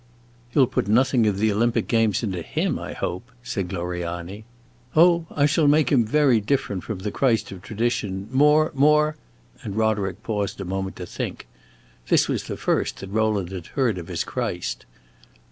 "You 0.51 0.63
'll 0.63 0.65
put 0.65 0.87
nothing 0.87 1.27
of 1.27 1.37
the 1.37 1.51
Olympic 1.51 1.87
games 1.87 2.23
into 2.23 2.41
him, 2.41 2.79
I 2.79 2.93
hope," 2.93 3.29
said 3.43 3.69
Gloriani. 3.69 4.45
"Oh, 4.95 5.27
I 5.29 5.45
shall 5.45 5.67
make 5.67 5.91
him 5.91 6.03
very 6.05 6.41
different 6.41 6.83
from 6.83 6.97
the 6.97 7.11
Christ 7.11 7.51
of 7.51 7.61
tradition; 7.61 8.27
more 8.31 8.71
more" 8.73 9.15
and 9.61 9.75
Roderick 9.77 10.23
paused 10.23 10.59
a 10.59 10.65
moment 10.65 10.95
to 10.95 11.05
think. 11.05 11.47
This 12.07 12.27
was 12.27 12.45
the 12.45 12.57
first 12.57 12.99
that 13.01 13.11
Rowland 13.11 13.51
had 13.51 13.67
heard 13.67 13.99
of 13.99 14.07
his 14.07 14.23
Christ. 14.23 14.87